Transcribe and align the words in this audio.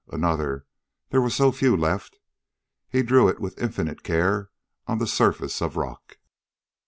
Another 0.11 0.65
there 1.11 1.21
were 1.21 1.29
so 1.29 1.51
few 1.51 1.77
left. 1.77 2.17
He 2.89 3.03
drew 3.03 3.27
it 3.29 3.39
with 3.39 3.59
infinite 3.61 4.01
care 4.01 4.49
on 4.87 4.97
the 4.97 5.05
surface 5.05 5.61
of 5.61 5.75
rock. 5.77 6.17